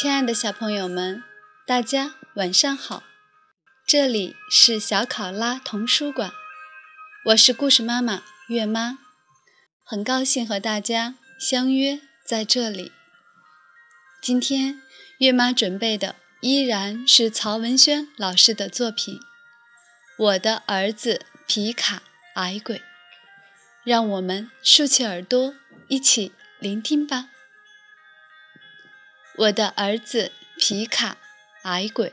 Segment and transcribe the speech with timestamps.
[0.00, 1.22] 亲爱的小朋友们，
[1.66, 3.02] 大家晚上好！
[3.86, 6.32] 这里是小考拉童书馆，
[7.26, 8.98] 我是故事妈妈月妈，
[9.84, 12.92] 很高兴和大家相约在这里。
[14.22, 14.80] 今天
[15.18, 19.16] 月妈准备的依然是曹文轩老师的作品
[20.16, 22.02] 《我的儿子皮卡
[22.36, 22.76] 矮鬼》，
[23.84, 25.54] 让我们竖起耳朵
[25.88, 27.28] 一起聆听吧。
[29.36, 31.16] 我的儿子皮卡，
[31.62, 32.12] 矮鬼，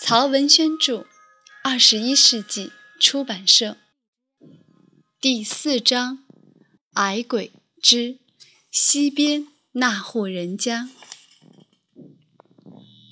[0.00, 1.06] 曹文轩著，
[1.62, 3.76] 二十一世纪出版社。
[5.20, 6.24] 第四章：
[6.94, 8.18] 矮鬼之
[8.70, 10.88] 西边那户人家。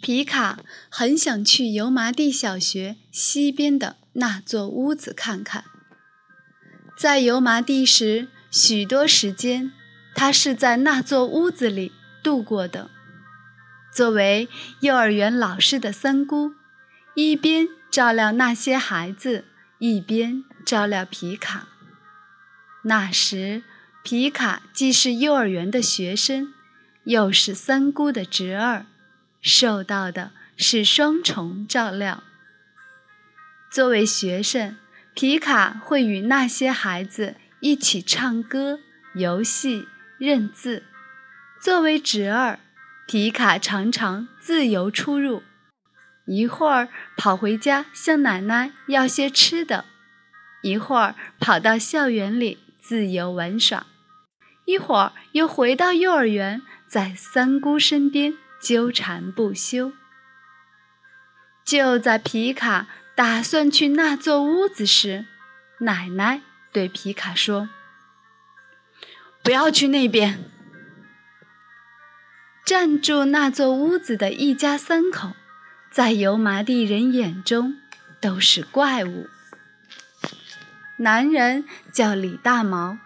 [0.01, 5.65] 皮卡很想去油麻地小学西边的那座屋子看看。
[6.99, 9.73] 在油麻地时，许多时间
[10.15, 12.91] 他是在那座屋子里度过的。
[13.95, 14.49] 作为
[14.81, 16.55] 幼儿园老师的三姑，
[17.15, 19.45] 一边照料那些孩子，
[19.79, 21.69] 一边照料皮卡。
[22.83, 23.63] 那时，
[24.03, 26.53] 皮卡既是幼儿园的学生，
[27.05, 28.87] 又是三姑的侄儿，
[29.41, 32.25] 受到的是双重照料。
[33.71, 34.77] 作为学生，
[35.15, 38.81] 皮卡会与那些孩子一起唱歌、
[39.15, 39.87] 游戏、
[40.19, 40.83] 认字；
[41.61, 42.59] 作为侄儿，
[43.07, 45.43] 皮卡常常自由出入，
[46.27, 46.89] 一会儿
[47.19, 49.85] 跑回家向奶奶要些吃的，
[50.63, 53.87] 一会儿跑到校园里自由玩耍，
[54.65, 59.93] 一会儿又回到幼儿园，在三姑身边纠缠不休。
[61.63, 65.27] 就在皮卡打算去那座屋子时，
[65.81, 66.41] 奶奶
[66.73, 67.69] 对皮卡说
[69.45, 70.51] ：“不要去那边。”
[72.65, 75.33] 占住那座屋子的一家三口，
[75.91, 77.77] 在油麻地人眼中
[78.23, 79.29] 都是怪物。
[80.97, 82.97] 男人叫李大毛，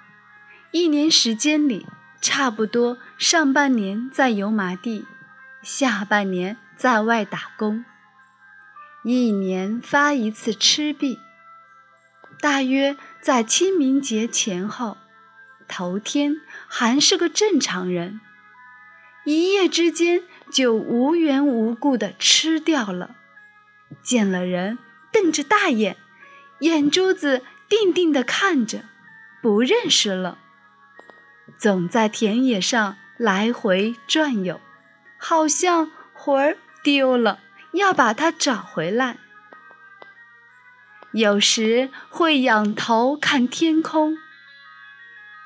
[0.71, 1.89] 一年时间里，
[2.21, 5.07] 差不多上半年在油麻地，
[5.61, 7.85] 下半年在外打工，
[9.03, 11.19] 一年发一次赤壁，
[12.41, 14.99] 大约在清明节前后，
[15.67, 16.37] 头天
[16.69, 18.21] 还是个正常人。
[19.29, 23.17] 一夜之间就无缘无故的吃掉了，
[24.03, 24.79] 见了人
[25.13, 25.99] 瞪着大眼，
[26.61, 28.85] 眼珠子定定的看着，
[29.43, 30.39] 不认识了。
[31.59, 34.63] 总在田野上来回转悠，
[35.19, 37.41] 好像魂儿丢了，
[37.73, 39.19] 要把它找回来。
[41.13, 44.17] 有时会仰头看天空，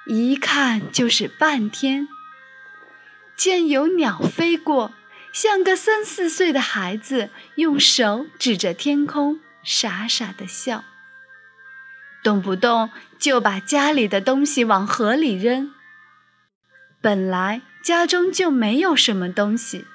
[0.07, 2.07] 一看就是半天。
[3.43, 4.93] 见有鸟飞过，
[5.33, 10.85] 像个三四岁的孩子，用手指着天空，傻傻的笑。
[12.23, 12.89] 动不动
[13.19, 15.75] 就把家里的东西往河里扔。
[17.01, 19.87] 本来家中就没有什么东西，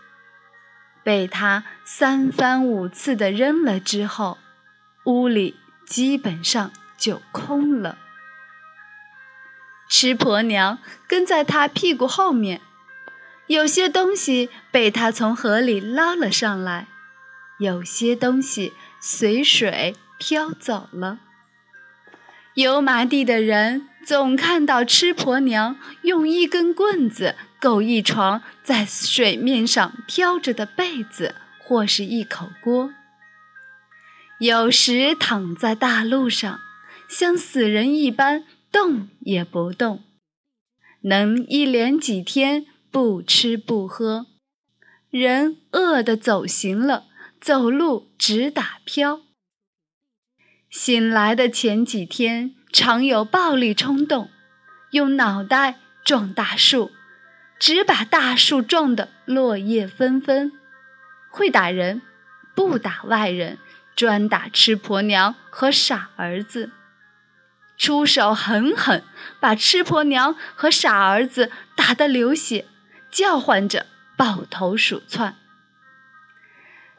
[1.01, 4.37] 被他三番五次的扔了之后，
[5.05, 5.55] 屋里
[5.85, 7.97] 基本上就空了。
[9.87, 12.59] 吃婆娘跟在他屁股后面。
[13.47, 16.87] 有些东西被他从河里捞了上来，
[17.59, 21.19] 有些东西随水飘走了。
[22.55, 32.91] 油麻地的人总看到吃婆娘用一根棍子够一床在水面上飘着的被子，或是一口锅。
[34.39, 36.59] 有时躺在大路上，
[37.07, 40.03] 像死人一般动也不动，
[41.03, 42.65] 能一连几天。
[42.91, 44.27] 不吃不喝，
[45.09, 47.05] 人饿得走形了，
[47.39, 49.21] 走路直打飘。
[50.69, 54.29] 醒来的前几天，常有暴力冲动，
[54.91, 56.91] 用脑袋撞大树，
[57.59, 60.51] 只把大树撞得落叶纷纷。
[61.29, 62.01] 会打人，
[62.55, 63.59] 不打外人，
[63.95, 66.71] 专打吃婆娘和傻儿子。
[67.77, 69.03] 出手狠狠，
[69.39, 72.65] 把吃婆娘和傻儿子打得流血。
[73.17, 75.35] 叫唤着，抱头鼠窜。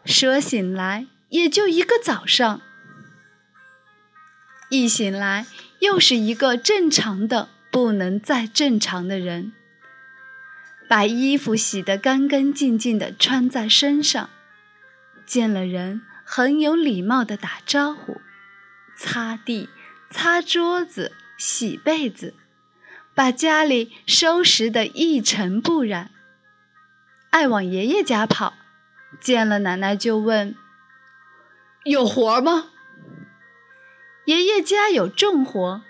[0.05, 2.61] 说醒来也就一个早上，
[4.69, 5.47] 一醒来
[5.79, 9.53] 又是一个正常的不能再正常的人。
[10.89, 14.29] 把衣服洗得干干净净的穿在身上，
[15.25, 18.21] 见了人很有礼貌的打招呼，
[18.97, 19.69] 擦地、
[20.11, 22.35] 擦桌子、洗被子。
[23.19, 26.13] 把家里收拾得一尘不染，
[27.31, 28.55] 爱往爷爷家跑，
[29.19, 30.55] 见了奶奶就问
[31.83, 32.69] ：“有活吗？”
[34.27, 35.83] 爷爷家有重活，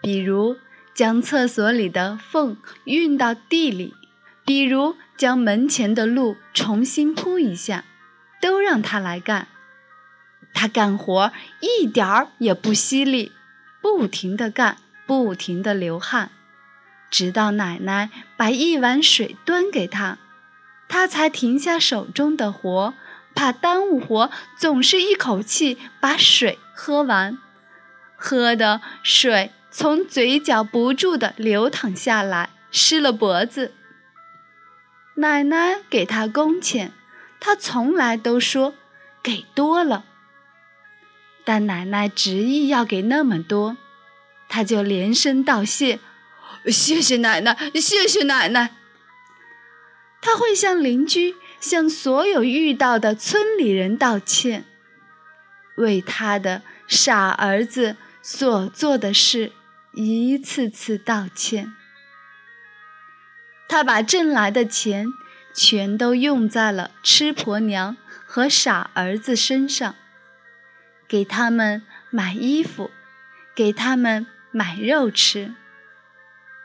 [0.00, 0.56] 比如
[0.92, 3.94] 将厕所里的缝运到地里，
[4.44, 7.84] 比如将门前的路重新铺一下，
[8.40, 9.46] 都让他来干。
[10.52, 13.30] 他干活一点儿也不犀利，
[13.80, 16.32] 不停地干，不停地流汗，
[17.12, 20.18] 直到奶奶把一碗水端给他，
[20.88, 22.94] 他才停下手中的活，
[23.34, 27.38] 怕耽误活，总是一口气把水喝完，
[28.16, 33.72] 喝的水从嘴角不住地流淌下来，湿了脖子。
[35.16, 36.92] 奶奶给他工钱，
[37.38, 38.72] 他从来都说
[39.22, 40.04] 给多了。
[41.44, 43.76] 但奶奶执意要给那么多，
[44.48, 45.98] 他就连声道谢
[46.66, 48.74] ：“谢谢奶奶，谢谢奶奶。”
[50.22, 54.64] 他会向邻居、向所有遇到的村里人道歉，
[55.76, 59.50] 为他的傻儿子所做的事
[59.94, 61.74] 一次次道歉。
[63.68, 65.06] 他把挣来的钱
[65.52, 69.94] 全都用在了吃婆娘和傻儿子身上。
[71.08, 72.90] 给他们买衣服，
[73.54, 75.54] 给他们买肉吃。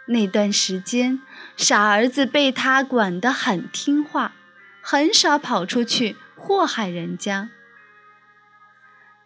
[0.08, 1.22] 那段时间，
[1.56, 4.34] 傻儿子被他管得很听话，
[4.82, 7.50] 很少跑出去祸害人家。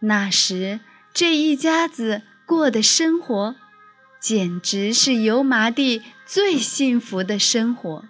[0.00, 0.80] 那时，
[1.12, 3.56] 这一家子过的生活，
[4.20, 8.04] 简直是油麻地最幸福的生活。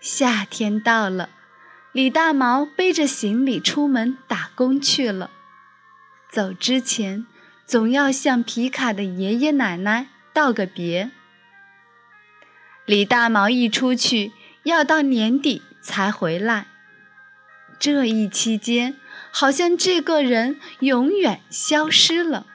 [0.00, 1.30] 夏天到了。
[1.92, 5.30] 李大毛背着行李出门打工去了。
[6.30, 7.26] 走之前，
[7.66, 11.10] 总要向皮卡的爷爷奶奶道个别。
[12.86, 14.32] 李大毛一出去，
[14.64, 16.66] 要到年底才回来。
[17.78, 18.96] 这一期间，
[19.30, 22.46] 好像这个人永远消失了。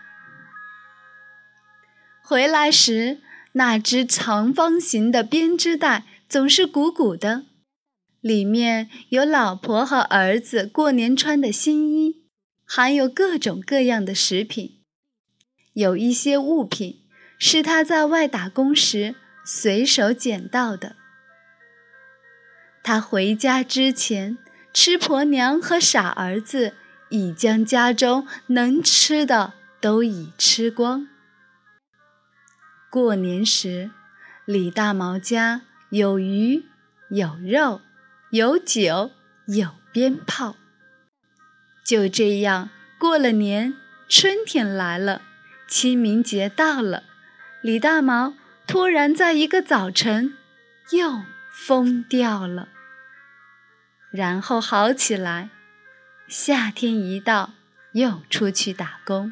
[2.22, 3.20] 回来时，
[3.54, 7.46] 那只长方形的编织袋总是鼓鼓的。
[8.20, 12.24] 里面有老婆和儿子过年穿的新衣，
[12.66, 14.82] 还有各种各样的食品。
[15.74, 17.04] 有一些物品
[17.40, 20.96] 是他在外打工时随手捡到的。
[22.84, 24.38] 他回家之前，
[24.74, 26.74] 吃婆娘和傻儿子
[27.10, 31.08] 已将家中能吃的都已吃光。
[32.90, 33.92] 过年时，
[34.46, 36.66] 李大毛家有鱼
[37.10, 37.82] 有肉。
[38.30, 39.12] 有酒
[39.46, 40.58] 有鞭炮，
[41.86, 42.70] 就这样
[43.00, 43.74] 过了年。
[44.10, 45.22] 春天来了，
[45.66, 47.04] 清明节到了，
[47.62, 48.34] 李大毛
[48.66, 50.38] 突然在一个早晨
[50.92, 52.70] 又疯掉了，
[54.12, 55.50] 然后好起来。
[56.28, 57.54] 夏天一到，
[57.94, 59.32] 又出去打工。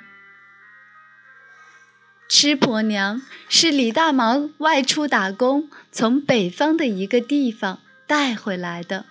[2.27, 7.79] 吃婆娘是李大毛外出打工，从北方的一个地方。
[8.07, 9.05] 带回来的。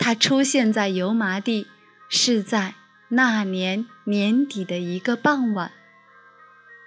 [0.00, 1.68] 他出现在油麻地，
[2.08, 2.74] 是在
[3.10, 5.70] 那年年底的一个傍晚。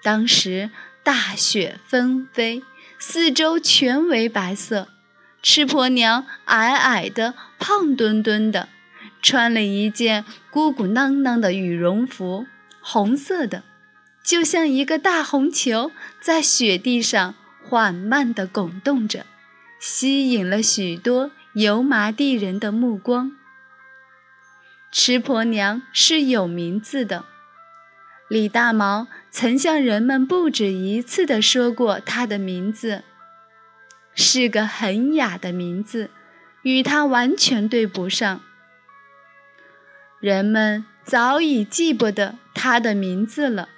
[0.03, 0.69] 当时
[1.03, 2.63] 大雪纷飞，
[2.99, 4.87] 四周全为白色。
[5.41, 8.69] 吃婆娘矮矮的、胖墩墩的，
[9.21, 12.45] 穿了一件鼓鼓囊囊的羽绒服，
[12.79, 13.63] 红色的，
[14.23, 19.25] 就像一个大红球，在雪地上缓慢地拱动着。
[19.79, 23.31] 吸引了许多油麻地人的目光。
[24.91, 27.25] 吃婆娘是有名字的，
[28.29, 33.03] 李大毛曾向人们不止一次地说过她的名字，
[34.13, 36.11] 是个很雅的名字，
[36.63, 38.41] 与她完全对不上。
[40.19, 43.69] 人们早已记不得他的名字了，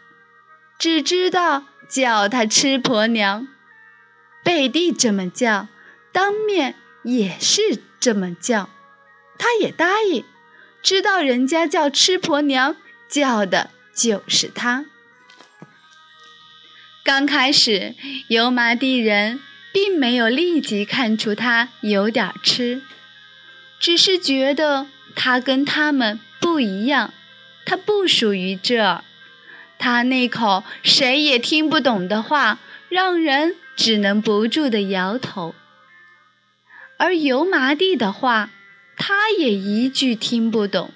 [0.80, 3.48] 只知道叫她吃婆娘，
[4.44, 5.68] 背地这么叫。
[6.12, 8.70] 当面也是这么叫，
[9.40, 10.26] 他也答应，
[10.82, 12.76] 知道人家叫吃婆娘，
[13.08, 14.86] 叫的就是他。
[17.04, 17.96] 刚开始，
[18.30, 19.42] 油麻地人
[19.74, 22.82] 并没有立即看出他有点吃，
[23.78, 27.14] 只是觉得他跟他们不一样，
[27.66, 29.04] 他不属于这儿。
[29.78, 35.54] 他那口谁也听不懂的话，让人只能不住地摇头。
[36.96, 38.50] 而油麻地的话，
[38.96, 40.94] 他也一句听不懂。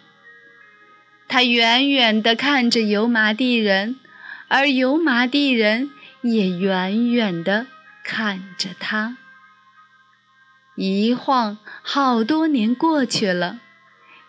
[1.27, 3.99] 他远远地看着油麻地人，
[4.47, 5.89] 而油麻地人
[6.21, 7.67] 也远远地
[8.03, 9.17] 看着他。
[10.75, 13.59] 一晃好多年过去了，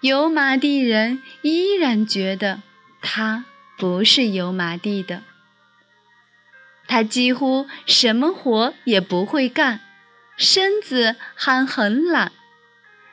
[0.00, 2.62] 油麻地人依然觉得
[3.02, 3.44] 他
[3.76, 5.22] 不是油麻地的。
[6.86, 9.80] 他几乎什么活也不会干，
[10.38, 12.32] 身子还很懒。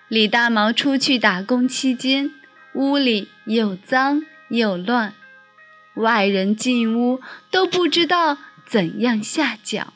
[0.08, 2.32] 李大毛出去打工期间，
[2.74, 5.14] 屋里又脏又乱，
[5.96, 7.20] 外人进屋
[7.52, 9.94] 都不知道怎样下脚。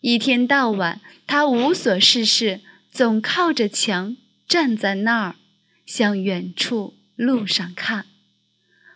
[0.00, 4.16] 一天到晚，他无所事事，总靠着墙
[4.48, 5.36] 站在那儿，
[5.84, 8.06] 向远处路上看。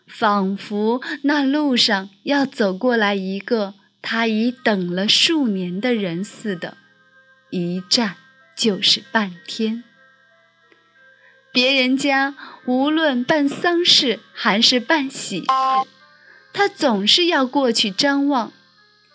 [0.06, 6.76] 仿佛那路上要走过来一个他已等了数年的人似的，
[7.50, 8.16] 一站
[8.56, 9.82] 就是半天。
[11.52, 12.34] 别人家
[12.66, 15.46] 无论办丧事还是办喜事，
[16.54, 18.52] 他总是要过去张望，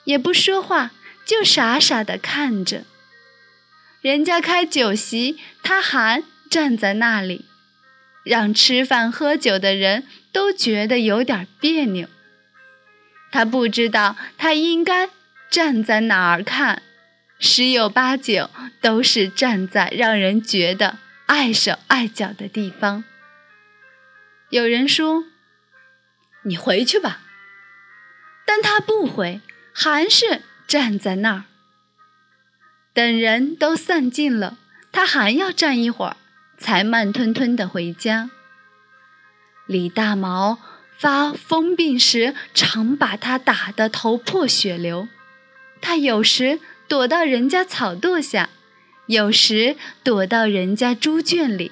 [0.03, 0.91] 也不说话，
[1.25, 2.83] 就傻傻地看着。
[4.01, 7.45] 人家开酒席，他还站在那里。
[8.25, 12.07] 让吃饭喝酒的人都觉得有点别扭。
[13.31, 15.09] 他不知道他应该
[15.49, 16.83] 站在哪儿看，
[17.39, 18.49] 十有八九
[18.81, 23.05] 都是站在让人觉得碍手碍脚的地方。
[24.49, 25.23] 有人说
[26.43, 27.21] ：“你回去吧。”
[28.49, 29.41] 但他不回，
[29.71, 31.43] 还是站在那儿。
[32.95, 34.57] 等人都散尽了，
[34.91, 36.17] 他还要站一会儿。
[36.57, 38.31] 才慢吞吞地回家。
[39.67, 40.57] 李大毛
[40.97, 45.07] 发疯病时，常把他打得头破血流。
[45.79, 48.49] 他有时躲到人家草垛下，
[49.05, 51.71] 有时躲到人家猪圈里，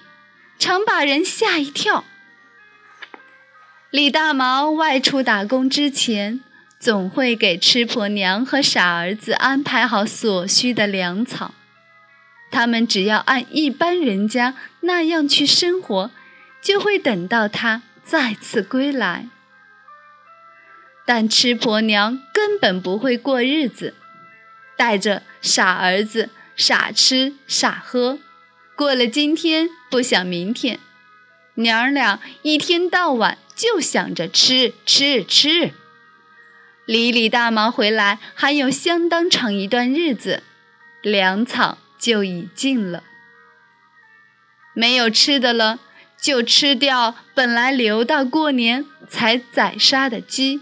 [0.57, 2.05] 常把人吓一跳。
[3.89, 6.39] 李大毛外出打工之前，
[6.79, 11.53] 总会给吃婆娘和傻儿子安排好所需的粮草。
[12.49, 16.11] 他们只要按一般人家那样去生活，
[16.61, 19.27] 就会等到他再次归来。
[21.05, 23.95] 但吃婆娘根本不会过日子，
[24.77, 28.19] 带着傻儿子傻吃傻喝，
[28.75, 30.79] 过了今天不想明天，
[31.55, 35.71] 娘儿俩一天到晚就想着吃吃吃。
[36.87, 40.41] 李李大忙回来还有相当长一段日子，
[41.03, 41.77] 粮草。
[41.99, 43.01] 就已尽了，
[44.75, 45.79] 没有吃的了，
[46.21, 50.61] 就吃掉本来留到过年才宰杀的鸡，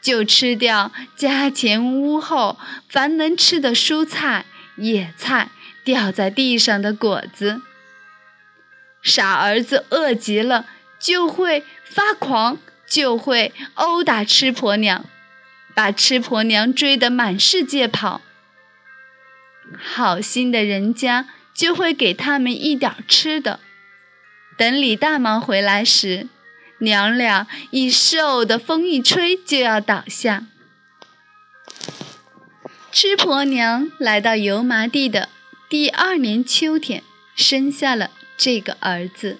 [0.00, 5.50] 就吃掉家前屋后凡能吃的蔬菜、野菜，
[5.84, 7.60] 掉在地上的果子。
[9.02, 10.64] 傻儿子饿极了，
[10.98, 12.56] 就会发狂，
[12.88, 15.04] 就会殴打吃婆娘，
[15.74, 18.20] 把吃婆娘追得满世界跑。
[19.78, 23.60] 好心的人家就会给他们一点吃的。
[24.58, 26.28] 等李大毛回来时，
[26.78, 30.46] 娘俩已瘦得风一吹就要倒下。
[32.90, 35.30] 吃婆娘来到油麻地的
[35.70, 37.02] 第二年秋天，
[37.34, 39.38] 生下了这个儿子。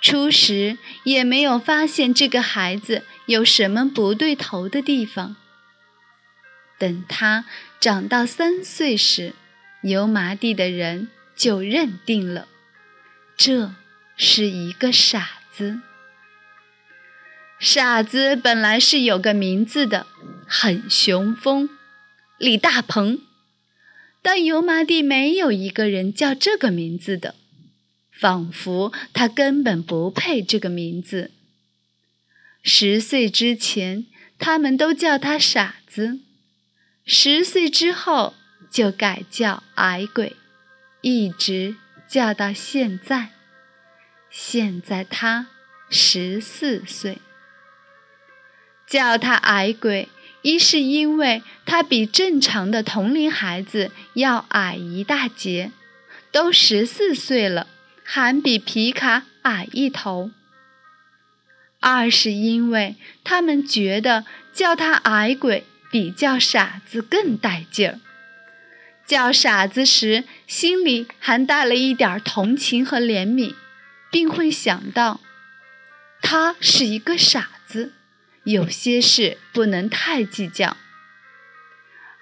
[0.00, 5.36] 初时也没有发现这个孩子有什么不对头的地方。
[6.78, 7.44] 等他
[7.80, 9.32] 长到三岁时，
[9.82, 12.48] 油麻地的人就认定了，
[13.36, 13.74] 这
[14.16, 15.80] 是一个傻子。
[17.60, 20.06] 傻子本来是有个名字的，
[20.46, 21.70] 很雄风，
[22.38, 23.20] 李大鹏。
[24.20, 27.34] 但油麻地没有一个人叫这个名字的，
[28.10, 31.30] 仿佛他根本不配这个名字。
[32.66, 34.06] 十岁之前，
[34.38, 36.20] 他们都叫他傻子。
[37.04, 38.32] 十岁之后
[38.70, 40.34] 就改叫矮鬼，
[41.02, 41.76] 一直
[42.08, 43.28] 叫到现在。
[44.30, 45.48] 现在他
[45.90, 47.18] 十四岁，
[48.86, 50.08] 叫他矮鬼，
[50.40, 55.70] 一是因为他比正常的同龄孩子要矮一大截，
[56.32, 57.66] 都十四岁了，
[58.02, 60.30] 还比皮卡矮一头；
[61.84, 65.64] 二是因为他们觉得叫他矮鬼。
[65.94, 68.00] 比叫傻子更带劲儿。
[69.06, 73.54] 叫傻子时，心里还带了一点同情和怜悯，
[74.10, 75.20] 并会想到
[76.20, 77.92] 他是一个傻子，
[78.42, 80.76] 有些事不能太计较。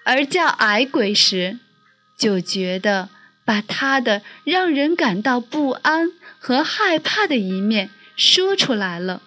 [0.04, 1.58] 而叫矮鬼时，
[2.14, 3.08] 就觉得
[3.46, 9.22] 把他的让人感到不安和害怕的一面说出来了，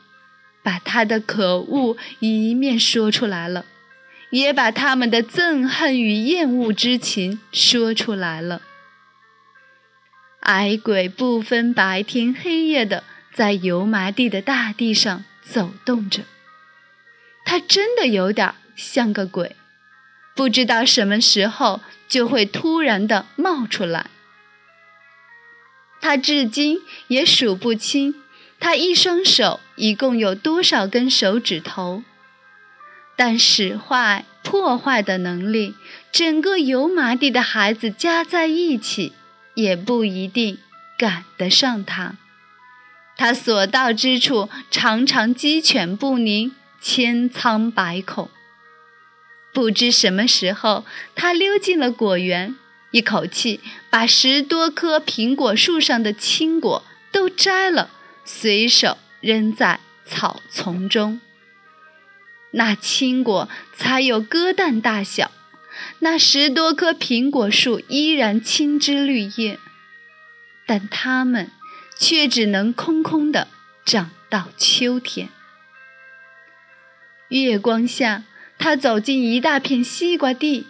[0.65, 3.63] 把他的可恶一面说出来了。
[4.31, 8.63] 也把他们的憎恨与厌恶之情说出来了。
[10.41, 13.03] 矮鬼不分白天黑夜的
[13.33, 16.23] 在油麻地的大地上走动着，
[17.45, 19.55] 他真的有点像个鬼，
[20.35, 24.09] 不知道什么时候就会突然的冒出来。
[26.01, 28.15] 他至今也数不清，
[28.65, 32.01] 他一双手一共有多少根手指头。
[33.15, 35.75] 但使坏、破坏的能力，
[36.11, 39.13] 整个油麻地的孩子加在一起，
[39.53, 40.57] 也不一定
[40.97, 42.15] 赶得上他。
[43.15, 48.31] 他所到之处，常常鸡犬不宁，千疮百孔。
[49.53, 52.55] 不知什么时候，他溜进了果园，
[52.89, 57.91] 一口气把十多棵苹果树上的青果都摘了，
[58.25, 61.21] 随手扔在草丛中。
[62.51, 65.31] 那青果才有鸽蛋大小，
[65.99, 69.59] 那十多棵苹果树依然青枝绿叶，
[70.65, 71.51] 但它们
[71.97, 73.47] 却只能空空的
[73.85, 75.29] 长到秋天。
[77.27, 78.23] 月光下，
[78.57, 80.67] 他走进一大片西瓜地，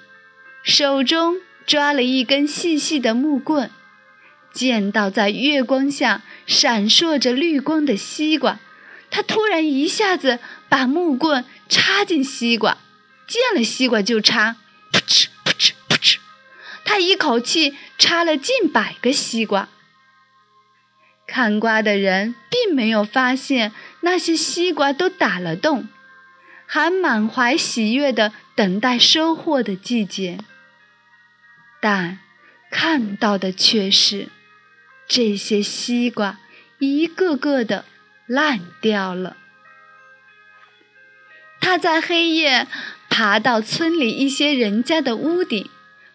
[0.64, 3.70] 手中抓了一根细细的木棍，
[4.52, 8.60] 见到在月光下闪烁着绿光的西瓜，
[9.10, 11.46] 他突然一下子把木棍。
[11.68, 12.78] 插进西瓜，
[13.28, 14.56] 见了西瓜就插，
[14.92, 16.20] 噗嗤噗嗤噗嗤，
[16.84, 19.68] 他一口气插了近百个西瓜。
[21.26, 23.72] 看瓜的人并没有发现
[24.02, 25.88] 那些西瓜都打了洞，
[26.68, 30.38] 还满怀喜悦地等待收获的季节。
[31.82, 32.20] 但
[32.70, 34.30] 看到的却是
[35.08, 36.40] 这些西瓜
[36.80, 37.86] 一个个的
[38.28, 39.38] 烂掉了。
[41.62, 42.68] 他在黑夜
[43.10, 45.68] 爬到村里一些人家的屋顶，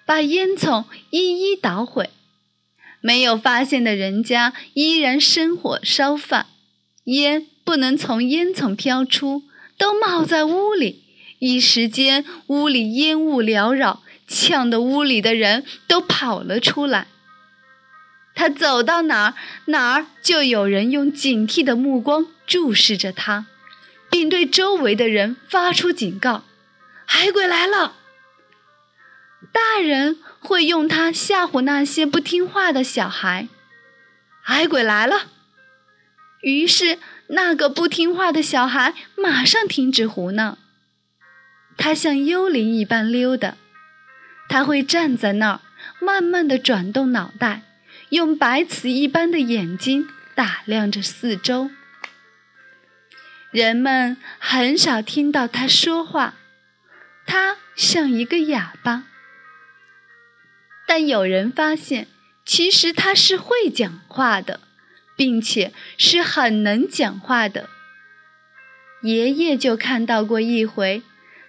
[0.06, 2.10] 把烟囱一一捣毁。
[3.00, 6.46] 没有发现的人家依然生火烧饭，
[7.04, 9.42] 烟不能从烟囱飘出，
[9.78, 11.02] 都冒在屋里。
[11.38, 17.06] 一时间，屋里烟雾缭绕，呛得屋里的人都跑了出来。
[18.40, 19.34] 他走到哪儿，
[19.66, 23.44] 哪儿就有人用警惕的目光注视着他。
[24.08, 26.44] 并对周围的人发出警告
[27.04, 27.96] ：“海鬼来了！”
[29.52, 33.46] 大人会用它吓唬那些不听话的小孩。
[34.40, 35.26] 海鬼来了，
[36.40, 36.98] 于是
[37.28, 40.56] 那个不听话的小孩马上停止胡闹。
[41.76, 43.56] 他像幽灵一般溜达，
[44.48, 45.60] 他会站在那儿，
[46.00, 47.64] 慢慢的转动脑袋，
[48.10, 51.70] 用白瓷一般的眼睛打量着四周。
[53.50, 56.34] 人们很少听到他说话，
[57.26, 59.04] 他像一个哑巴。
[60.86, 62.08] 但有人发现，
[62.44, 64.60] 其实他是会讲话的，
[65.16, 67.68] 并且是很能讲话的。
[69.02, 71.02] 爷爷就看到过一回，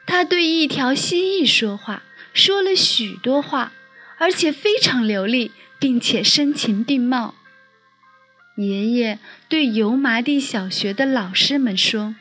[0.05, 3.71] 他对一条蜥蜴说话，说了许多话，
[4.19, 7.33] 而且非常流利，并且声情并茂。
[8.55, 9.17] 爷爷
[9.49, 12.15] 对油麻地小学的老师们说：“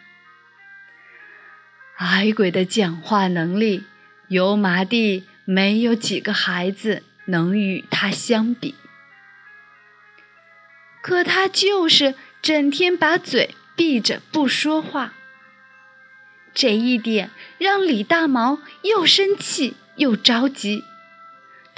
[1.99, 3.85] 矮鬼的讲话能力，
[4.29, 8.75] 油麻地没有几个孩子能与他相比。
[11.03, 15.13] 可他就是整天把嘴闭着不说话。
[16.55, 20.85] 这一点让李大毛又生气又着急。”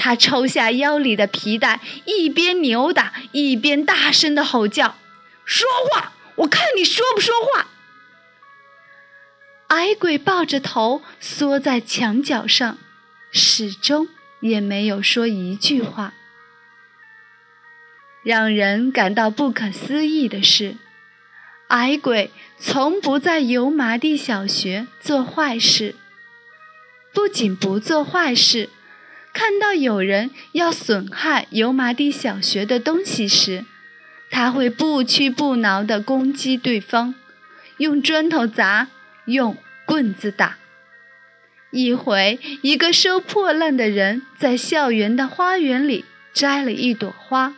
[0.02, 4.96] 他抽下腰里的皮带，一边扭打，一边大声的吼叫
[5.46, 6.12] ：“说话！
[6.34, 7.68] 我看你说不说话！”
[9.70, 12.78] 矮鬼抱着头缩在墙角上，
[13.30, 14.08] 始终
[14.40, 16.14] 也没有说一句话。
[18.24, 20.74] 让人感到不可思议的是，
[21.68, 25.94] 矮鬼从不在油麻地小学做坏事，
[27.14, 28.68] 不仅不做坏事。
[29.32, 33.64] 看到有人要损害油麻地小学的东西时，
[34.30, 37.14] 他会不屈不挠地攻击对方，
[37.78, 38.88] 用砖头砸，
[39.24, 40.58] 用棍子打。
[41.70, 47.54] 一回，一个收破烂的人在校园的花园里摘了一朵花，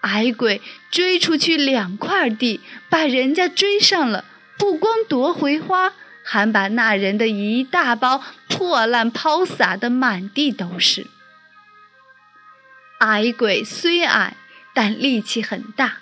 [0.00, 4.24] 矮鬼追出去两块地，把人家追上了，
[4.58, 5.94] 不光夺回花。
[6.32, 11.08] 还把那人的一大包破烂抛洒的满地都是。
[13.00, 14.36] 矮鬼虽矮，
[14.72, 15.94] 但力气很大。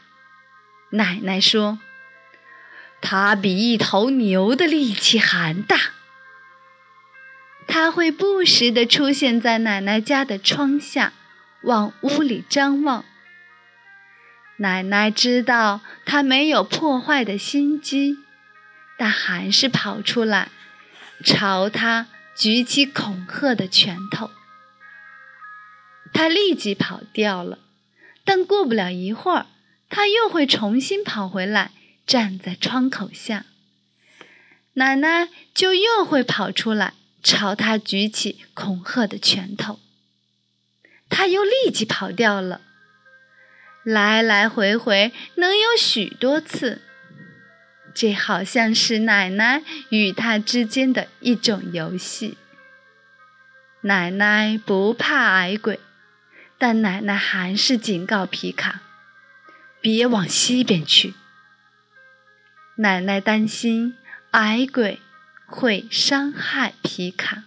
[0.91, 1.79] 奶奶说
[3.01, 5.79] ：“他比一头牛的力气还大。”
[7.67, 11.14] 他会不时地出现在奶奶家的窗下，
[11.62, 13.03] 往屋里张望。
[14.59, 18.19] 奶奶知道他没有破坏的心机，
[18.99, 20.51] 但还是跑出来，
[21.25, 24.31] 朝他举起恐吓的拳头。
[26.13, 27.59] 他立即跑掉了，
[28.25, 29.47] 但过不了一会儿，
[29.89, 31.71] 他又会重新跑回来，
[32.07, 33.47] 站在窗口下。
[34.75, 39.79] 奶奶就又会跑出来，朝他举起恐吓的拳头。
[41.09, 42.63] 他又立即跑掉了。
[43.85, 46.83] 来来回回能有许多次，
[47.99, 52.39] 这好像是奶奶与他之间的一种游戏。
[53.81, 55.81] 奶奶不怕矮鬼，
[56.57, 58.83] 但奶奶还是警告皮卡
[59.83, 61.15] ：“别往西边去。”
[62.79, 63.97] 奶奶担心
[64.31, 65.01] 矮鬼
[65.45, 67.43] 会伤害皮卡。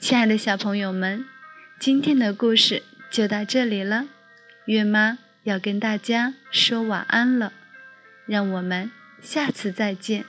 [0.00, 1.26] 亲爱的小朋友们，
[1.78, 4.06] 今天的故事就到这里了。
[4.64, 7.52] 月妈要跟大家说晚安了，
[8.26, 8.90] 让我们
[9.22, 10.24] 下次再见，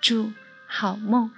[0.00, 0.32] 祝
[0.66, 1.30] 好梦。